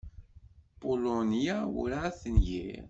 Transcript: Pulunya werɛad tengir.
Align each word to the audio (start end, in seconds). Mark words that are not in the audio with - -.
Pulunya 0.79 1.57
werɛad 1.75 2.13
tengir. 2.21 2.79